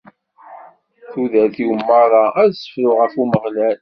Tudert-iw 1.11 1.71
merra, 1.87 2.23
ad 2.41 2.49
ssefruɣ 2.53 2.95
ɣef 3.01 3.13
Umeɣlal. 3.21 3.69